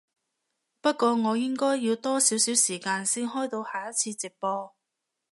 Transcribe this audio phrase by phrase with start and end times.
[0.81, 4.73] 不過我應該要多少少時間先開到下一次直播